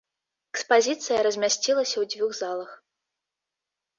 [0.53, 2.71] Экспазіцыя размясцілася ў дзвюх залах.